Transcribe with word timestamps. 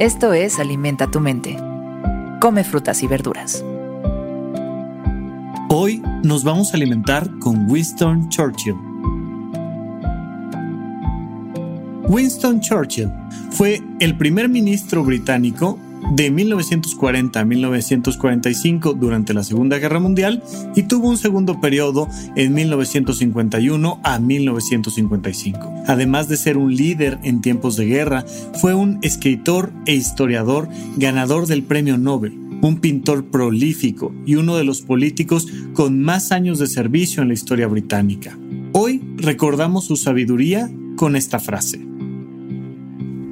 Esto 0.00 0.32
es 0.32 0.58
Alimenta 0.58 1.08
tu 1.08 1.20
mente. 1.20 1.56
Come 2.40 2.64
frutas 2.64 3.00
y 3.04 3.06
verduras. 3.06 3.64
Hoy 5.68 6.02
nos 6.24 6.42
vamos 6.42 6.72
a 6.72 6.76
alimentar 6.76 7.30
con 7.38 7.70
Winston 7.70 8.28
Churchill. 8.28 8.74
Winston 12.08 12.58
Churchill 12.60 13.08
fue 13.52 13.80
el 14.00 14.18
primer 14.18 14.48
ministro 14.48 15.04
británico 15.04 15.78
de 16.12 16.30
1940 16.30 17.40
a 17.40 17.44
1945 17.44 18.94
durante 18.94 19.34
la 19.34 19.42
Segunda 19.42 19.78
Guerra 19.78 20.00
Mundial 20.00 20.42
y 20.74 20.84
tuvo 20.84 21.08
un 21.08 21.16
segundo 21.16 21.60
periodo 21.60 22.08
en 22.36 22.54
1951 22.54 24.00
a 24.02 24.18
1955. 24.18 25.74
Además 25.86 26.28
de 26.28 26.36
ser 26.36 26.56
un 26.56 26.74
líder 26.74 27.18
en 27.22 27.40
tiempos 27.40 27.76
de 27.76 27.86
guerra, 27.86 28.24
fue 28.60 28.74
un 28.74 28.98
escritor 29.02 29.72
e 29.86 29.94
historiador 29.94 30.68
ganador 30.96 31.46
del 31.46 31.62
Premio 31.62 31.98
Nobel 31.98 32.40
un 32.60 32.78
pintor 32.78 33.26
prolífico 33.26 34.14
y 34.24 34.36
uno 34.36 34.56
de 34.56 34.64
los 34.64 34.80
políticos 34.80 35.46
con 35.74 36.00
más 36.00 36.32
años 36.32 36.58
de 36.58 36.66
servicio 36.66 37.20
en 37.20 37.28
la 37.28 37.34
historia 37.34 37.66
británica. 37.66 38.38
Hoy 38.72 39.02
recordamos 39.18 39.84
su 39.84 39.96
sabiduría 39.96 40.70
con 40.96 41.14
esta 41.14 41.40
frase. 41.40 41.80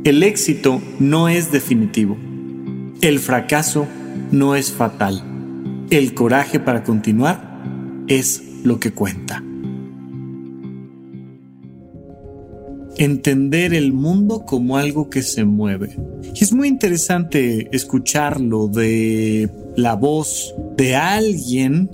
El 0.05 0.23
éxito 0.23 0.83
no 0.99 1.31
es 1.31 1.51
definitivo 1.51 2.19
el 3.03 3.19
fracaso 3.19 3.87
no 4.31 4.55
es 4.55 4.71
fatal. 4.71 5.23
El 5.91 6.15
coraje 6.15 6.61
para 6.61 6.85
continuar 6.85 7.61
es 8.07 8.43
lo 8.63 8.79
que 8.79 8.93
cuenta. 8.93 9.43
Entender 12.97 13.75
el 13.75 13.93
mundo 13.93 14.45
como 14.47 14.79
algo 14.79 15.11
que 15.11 15.23
se 15.23 15.45
mueve. 15.45 15.97
Es 16.41 16.53
muy 16.53 16.69
interesante 16.69 17.69
escucharlo 17.73 18.69
de 18.69 19.51
la 19.77 19.95
voz 19.95 20.55
de 20.77 20.95
alguien 20.95 21.91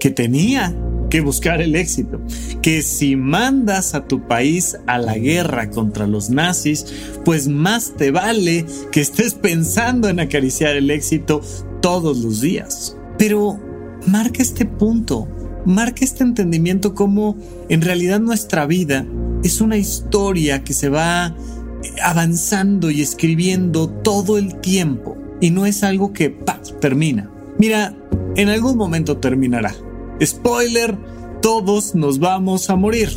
que 0.00 0.10
tenía 0.10 0.74
que 1.08 1.20
buscar 1.20 1.60
el 1.60 1.76
éxito. 1.76 2.20
Que 2.62 2.82
si 2.82 3.16
mandas 3.16 3.94
a 3.94 4.06
tu 4.06 4.26
país 4.26 4.76
a 4.86 4.98
la 4.98 5.16
guerra 5.16 5.70
contra 5.70 6.06
los 6.06 6.30
nazis, 6.30 6.86
pues 7.24 7.48
más 7.48 7.94
te 7.96 8.10
vale 8.10 8.66
que 8.92 9.00
estés 9.00 9.34
pensando 9.34 10.08
en 10.08 10.20
acariciar 10.20 10.76
el 10.76 10.90
éxito 10.90 11.40
todos 11.80 12.18
los 12.18 12.40
días. 12.40 12.96
Pero 13.18 13.58
marca 14.06 14.42
este 14.42 14.66
punto, 14.66 15.28
marca 15.64 16.04
este 16.04 16.24
entendimiento 16.24 16.94
como 16.94 17.36
en 17.68 17.82
realidad 17.82 18.20
nuestra 18.20 18.66
vida 18.66 19.06
es 19.42 19.60
una 19.60 19.76
historia 19.76 20.64
que 20.64 20.72
se 20.74 20.88
va 20.88 21.36
avanzando 22.02 22.90
y 22.90 23.00
escribiendo 23.00 23.88
todo 23.88 24.38
el 24.38 24.60
tiempo 24.60 25.16
y 25.40 25.50
no 25.50 25.66
es 25.66 25.82
algo 25.82 26.12
que 26.12 26.36
termina. 26.80 27.30
Mira, 27.58 27.96
en 28.36 28.48
algún 28.48 28.76
momento 28.76 29.18
terminará 29.18 29.74
Spoiler, 30.24 30.96
todos 31.42 31.94
nos 31.94 32.18
vamos 32.18 32.70
a 32.70 32.76
morir. 32.76 33.10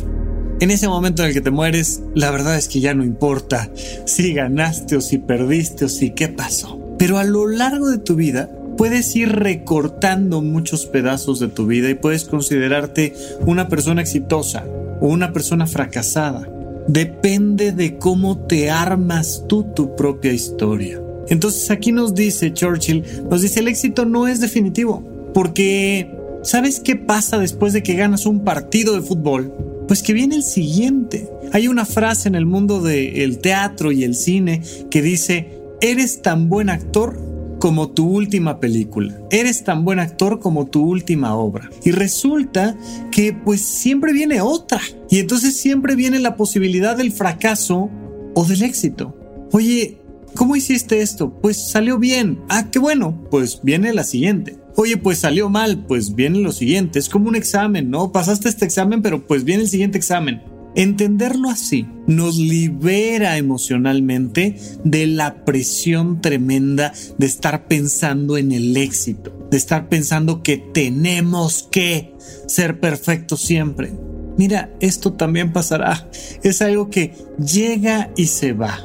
En 0.60 0.70
ese 0.70 0.88
momento 0.88 1.22
en 1.22 1.28
el 1.28 1.34
que 1.34 1.40
te 1.40 1.50
mueres, 1.50 2.02
la 2.14 2.30
verdad 2.30 2.58
es 2.58 2.68
que 2.68 2.80
ya 2.80 2.92
no 2.92 3.02
importa 3.02 3.70
si 4.04 4.34
ganaste 4.34 4.96
o 4.96 5.00
si 5.00 5.16
perdiste 5.16 5.86
o 5.86 5.88
si 5.88 6.10
qué 6.10 6.28
pasó. 6.28 6.78
Pero 6.98 7.16
a 7.16 7.24
lo 7.24 7.48
largo 7.48 7.88
de 7.88 7.96
tu 7.96 8.16
vida, 8.16 8.50
puedes 8.76 9.16
ir 9.16 9.30
recortando 9.30 10.42
muchos 10.42 10.84
pedazos 10.84 11.40
de 11.40 11.48
tu 11.48 11.66
vida 11.66 11.88
y 11.88 11.94
puedes 11.94 12.24
considerarte 12.24 13.14
una 13.46 13.68
persona 13.68 14.02
exitosa 14.02 14.66
o 15.00 15.08
una 15.08 15.32
persona 15.32 15.66
fracasada. 15.66 16.46
Depende 16.86 17.72
de 17.72 17.96
cómo 17.96 18.38
te 18.46 18.70
armas 18.70 19.44
tú 19.48 19.64
tu 19.74 19.96
propia 19.96 20.34
historia. 20.34 21.00
Entonces 21.28 21.70
aquí 21.70 21.92
nos 21.92 22.14
dice 22.14 22.52
Churchill, 22.52 23.04
nos 23.30 23.40
dice 23.40 23.60
el 23.60 23.68
éxito 23.68 24.04
no 24.04 24.28
es 24.28 24.40
definitivo, 24.40 25.02
porque 25.32 26.19
¿Sabes 26.42 26.80
qué 26.80 26.96
pasa 26.96 27.38
después 27.38 27.74
de 27.74 27.82
que 27.82 27.94
ganas 27.94 28.24
un 28.24 28.44
partido 28.44 28.94
de 28.94 29.02
fútbol? 29.02 29.52
Pues 29.86 30.02
que 30.02 30.14
viene 30.14 30.36
el 30.36 30.42
siguiente. 30.42 31.28
Hay 31.52 31.68
una 31.68 31.84
frase 31.84 32.28
en 32.28 32.34
el 32.34 32.46
mundo 32.46 32.80
del 32.80 33.38
teatro 33.38 33.92
y 33.92 34.04
el 34.04 34.14
cine 34.14 34.62
que 34.90 35.02
dice, 35.02 35.60
eres 35.82 36.22
tan 36.22 36.48
buen 36.48 36.70
actor 36.70 37.18
como 37.58 37.90
tu 37.90 38.08
última 38.08 38.58
película. 38.58 39.20
Eres 39.30 39.64
tan 39.64 39.84
buen 39.84 39.98
actor 39.98 40.40
como 40.40 40.66
tu 40.66 40.82
última 40.82 41.34
obra. 41.34 41.68
Y 41.84 41.90
resulta 41.90 42.74
que 43.12 43.34
pues 43.34 43.60
siempre 43.60 44.14
viene 44.14 44.40
otra. 44.40 44.80
Y 45.10 45.18
entonces 45.18 45.58
siempre 45.58 45.94
viene 45.94 46.20
la 46.20 46.36
posibilidad 46.36 46.96
del 46.96 47.12
fracaso 47.12 47.90
o 48.34 48.44
del 48.46 48.62
éxito. 48.62 49.14
Oye, 49.52 49.98
¿cómo 50.34 50.56
hiciste 50.56 51.02
esto? 51.02 51.32
Pues 51.40 51.56
salió 51.56 51.98
bien. 51.98 52.40
Ah, 52.48 52.70
qué 52.70 52.78
bueno. 52.78 53.26
Pues 53.30 53.60
viene 53.62 53.92
la 53.92 54.04
siguiente. 54.04 54.58
Oye, 54.76 54.96
pues 54.96 55.18
salió 55.18 55.48
mal, 55.48 55.84
pues 55.86 56.14
viene 56.14 56.38
lo 56.38 56.52
siguiente. 56.52 56.98
Es 56.98 57.08
como 57.08 57.28
un 57.28 57.36
examen, 57.36 57.90
¿no? 57.90 58.12
Pasaste 58.12 58.48
este 58.48 58.64
examen, 58.64 59.02
pero 59.02 59.26
pues 59.26 59.44
viene 59.44 59.64
el 59.64 59.68
siguiente 59.68 59.98
examen. 59.98 60.42
Entenderlo 60.76 61.50
así 61.50 61.86
nos 62.06 62.36
libera 62.36 63.36
emocionalmente 63.36 64.56
de 64.84 65.06
la 65.06 65.44
presión 65.44 66.20
tremenda 66.20 66.92
de 67.18 67.26
estar 67.26 67.66
pensando 67.66 68.38
en 68.38 68.52
el 68.52 68.76
éxito, 68.76 69.48
de 69.50 69.56
estar 69.56 69.88
pensando 69.88 70.42
que 70.42 70.58
tenemos 70.58 71.68
que 71.72 72.14
ser 72.46 72.78
perfectos 72.78 73.42
siempre. 73.42 73.92
Mira, 74.36 74.72
esto 74.80 75.12
también 75.14 75.52
pasará. 75.52 76.08
Es 76.44 76.62
algo 76.62 76.88
que 76.88 77.14
llega 77.38 78.10
y 78.16 78.26
se 78.26 78.52
va. 78.52 78.78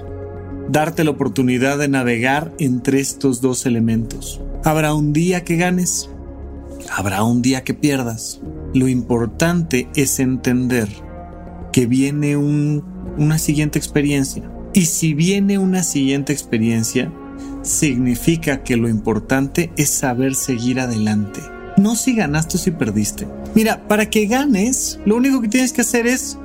Darte 0.70 1.04
la 1.04 1.12
oportunidad 1.12 1.78
de 1.78 1.88
navegar 1.88 2.54
entre 2.60 3.00
estos 3.00 3.42
dos 3.42 3.66
elementos. 3.66 4.42
Habrá 4.64 4.94
un 4.94 5.14
día 5.14 5.44
que 5.44 5.58
ganes, 5.58 6.10
habrá 6.90 7.24
un 7.24 7.42
día 7.42 7.64
que 7.64 7.74
pierdas. 7.74 8.42
Lo 8.74 8.88
importante 8.88 9.88
es 9.96 10.20
entender 10.20 10.90
que 11.72 11.86
viene 11.86 12.36
una 12.36 13.38
siguiente 13.38 13.78
experiencia. 13.78 14.50
Y 14.74 14.88
si 14.88 15.14
viene 15.14 15.58
una 15.60 15.84
siguiente 15.84 16.34
experiencia, 16.34 17.12
significa 17.62 18.64
que 18.64 18.76
lo 18.76 18.90
importante 18.90 19.72
es 19.78 19.90
saber 19.90 20.36
seguir 20.36 20.80
adelante. 20.80 21.42
No 21.78 21.96
si 21.96 22.16
ganaste 22.16 22.58
o 22.58 22.60
si 22.60 22.72
perdiste. 22.72 23.28
Mira, 23.54 23.88
para 23.88 24.10
que 24.10 24.26
ganes, 24.26 25.00
lo 25.06 25.16
único 25.16 25.42
que 25.42 25.48
tienes 25.48 25.74
que 25.74 25.82
hacer 25.82 26.08
es 26.08 26.38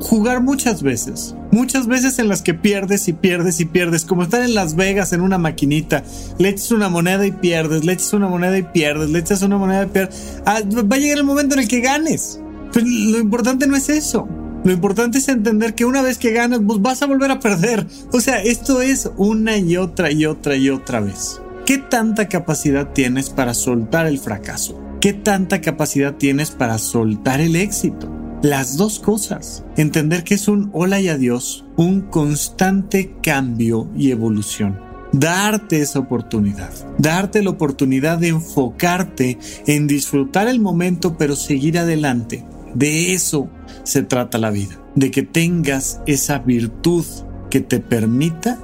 jugar 0.00 0.42
muchas 0.42 0.82
veces. 0.82 1.34
Muchas 1.50 1.86
veces 1.86 2.18
en 2.18 2.28
las 2.28 2.42
que 2.42 2.54
pierdes 2.54 3.08
y 3.08 3.12
pierdes 3.12 3.60
y 3.60 3.64
pierdes, 3.64 4.04
como 4.04 4.22
estar 4.22 4.42
en 4.42 4.54
Las 4.54 4.76
Vegas 4.76 5.12
en 5.12 5.20
una 5.20 5.38
maquinita, 5.38 6.04
le 6.38 6.50
echas 6.50 6.72
una 6.72 6.88
moneda 6.88 7.26
y 7.26 7.32
pierdes, 7.32 7.84
le 7.84 7.92
echas 7.92 8.12
una 8.12 8.28
moneda 8.28 8.58
y 8.58 8.62
pierdes, 8.62 9.10
le 9.10 9.18
echas 9.18 9.42
una 9.42 9.56
moneda 9.56 9.84
y 9.84 9.88
pierdes. 9.88 10.40
Ah, 10.44 10.60
va 10.62 10.96
a 10.96 10.98
llegar 10.98 11.18
el 11.18 11.24
momento 11.24 11.54
en 11.54 11.60
el 11.60 11.68
que 11.68 11.80
ganes. 11.80 12.40
Pero 12.72 12.86
lo 12.86 13.18
importante 13.18 13.66
no 13.66 13.76
es 13.76 13.88
eso. 13.88 14.28
Lo 14.64 14.72
importante 14.72 15.18
es 15.18 15.28
entender 15.28 15.74
que 15.74 15.84
una 15.84 16.02
vez 16.02 16.18
que 16.18 16.32
ganas, 16.32 16.60
pues 16.66 16.82
vas 16.82 17.02
a 17.02 17.06
volver 17.06 17.30
a 17.30 17.40
perder. 17.40 17.86
O 18.12 18.20
sea, 18.20 18.42
esto 18.42 18.82
es 18.82 19.10
una 19.16 19.56
y 19.56 19.76
otra 19.76 20.10
y 20.10 20.26
otra 20.26 20.56
y 20.56 20.68
otra 20.68 21.00
vez. 21.00 21.40
¿Qué 21.64 21.78
tanta 21.78 22.28
capacidad 22.28 22.92
tienes 22.92 23.30
para 23.30 23.54
soltar 23.54 24.06
el 24.06 24.18
fracaso? 24.18 24.78
¿Qué 25.00 25.12
tanta 25.12 25.60
capacidad 25.60 26.14
tienes 26.14 26.50
para 26.50 26.78
soltar 26.78 27.40
el 27.40 27.56
éxito? 27.56 28.17
Las 28.42 28.76
dos 28.76 28.98
cosas. 28.98 29.64
Entender 29.76 30.24
que 30.24 30.34
es 30.34 30.48
un 30.48 30.70
hola 30.72 31.00
y 31.00 31.08
adiós, 31.08 31.64
un 31.76 32.02
constante 32.02 33.14
cambio 33.22 33.88
y 33.96 34.10
evolución. 34.10 34.80
Darte 35.12 35.80
esa 35.80 36.00
oportunidad, 36.00 36.70
darte 36.98 37.42
la 37.42 37.50
oportunidad 37.50 38.18
de 38.18 38.28
enfocarte 38.28 39.38
en 39.66 39.86
disfrutar 39.86 40.48
el 40.48 40.60
momento 40.60 41.16
pero 41.16 41.34
seguir 41.34 41.78
adelante. 41.78 42.44
De 42.74 43.14
eso 43.14 43.48
se 43.84 44.02
trata 44.02 44.36
la 44.36 44.50
vida, 44.50 44.78
de 44.94 45.10
que 45.10 45.22
tengas 45.22 46.02
esa 46.06 46.38
virtud 46.40 47.06
que 47.48 47.60
te 47.60 47.80
permita 47.80 48.62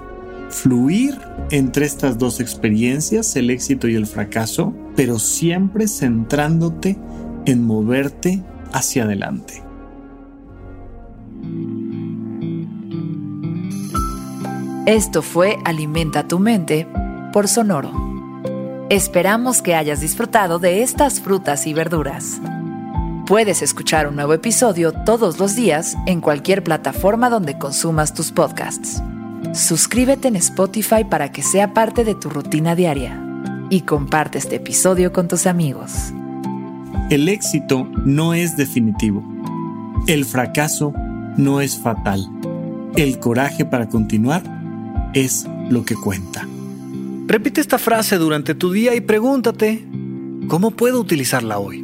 fluir 0.50 1.18
entre 1.50 1.86
estas 1.86 2.18
dos 2.18 2.40
experiencias, 2.40 3.34
el 3.36 3.48
éxito 3.48 3.88
y 3.88 3.94
el 3.94 4.06
fracaso, 4.06 4.74
pero 4.94 5.18
siempre 5.18 5.88
centrándote 5.88 6.98
en 7.46 7.64
moverte 7.64 8.42
hacia 8.72 9.04
adelante. 9.04 9.63
Esto 14.86 15.22
fue 15.22 15.56
Alimenta 15.64 16.28
tu 16.28 16.38
mente 16.38 16.86
por 17.32 17.48
Sonoro. 17.48 17.90
Esperamos 18.90 19.62
que 19.62 19.74
hayas 19.74 20.02
disfrutado 20.02 20.58
de 20.58 20.82
estas 20.82 21.22
frutas 21.22 21.66
y 21.66 21.72
verduras. 21.72 22.38
Puedes 23.26 23.62
escuchar 23.62 24.06
un 24.06 24.16
nuevo 24.16 24.34
episodio 24.34 24.92
todos 24.92 25.38
los 25.38 25.56
días 25.56 25.96
en 26.04 26.20
cualquier 26.20 26.62
plataforma 26.62 27.30
donde 27.30 27.56
consumas 27.56 28.12
tus 28.12 28.30
podcasts. 28.30 29.02
Suscríbete 29.54 30.28
en 30.28 30.36
Spotify 30.36 31.02
para 31.08 31.32
que 31.32 31.42
sea 31.42 31.72
parte 31.72 32.04
de 32.04 32.14
tu 32.14 32.28
rutina 32.28 32.74
diaria 32.74 33.18
y 33.70 33.80
comparte 33.80 34.36
este 34.36 34.56
episodio 34.56 35.14
con 35.14 35.28
tus 35.28 35.46
amigos. 35.46 36.12
El 37.08 37.30
éxito 37.30 37.88
no 38.04 38.34
es 38.34 38.58
definitivo. 38.58 39.24
El 40.06 40.26
fracaso 40.26 40.92
no 41.38 41.62
es 41.62 41.78
fatal. 41.78 42.28
El 42.96 43.18
coraje 43.18 43.64
para 43.64 43.88
continuar 43.88 44.42
es 45.14 45.46
lo 45.70 45.84
que 45.84 45.94
cuenta. 45.94 46.46
Repite 47.26 47.60
esta 47.60 47.78
frase 47.78 48.18
durante 48.18 48.54
tu 48.54 48.70
día 48.72 48.94
y 48.94 49.00
pregúntate, 49.00 49.84
¿cómo 50.48 50.72
puedo 50.72 51.00
utilizarla 51.00 51.58
hoy? 51.58 51.83